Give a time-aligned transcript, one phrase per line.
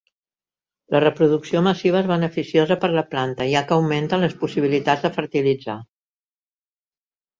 [0.95, 5.13] La reproducció massiva és beneficiosa per a la planta, ja que augmenta les possibilitats de
[5.19, 5.77] fertilitzar.